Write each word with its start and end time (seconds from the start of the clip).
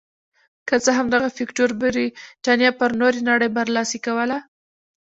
که 0.67 0.75
څه 0.83 0.91
هم 0.97 1.07
دغه 1.15 1.29
فکټور 1.37 1.71
برېتانیا 1.81 2.71
پر 2.79 2.91
نورې 3.01 3.21
نړۍ 3.29 3.49
برلاسې 3.57 3.97
کوله. 4.05 4.37